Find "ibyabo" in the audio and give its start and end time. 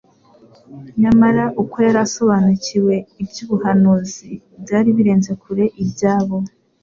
5.83-6.37